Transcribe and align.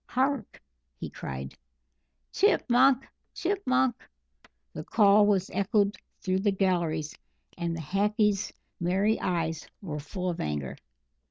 "Hark!" 0.07 0.59
he 0.99 1.11
cried. 1.11 1.53
"Chip 2.31 2.67
munk 2.67 3.05
chip 3.35 3.61
munk!" 3.67 3.93
The 4.73 4.83
call 4.83 5.27
was 5.27 5.51
echoed 5.51 5.95
through 6.21 6.39
the 6.39 6.49
galleries, 6.51 7.15
and 7.55 7.75
the 7.77 7.81
Hackee's 7.81 8.51
merry 8.79 9.19
eyes 9.19 9.67
were 9.79 9.99
full 9.99 10.31
of 10.31 10.39
anger. 10.39 10.75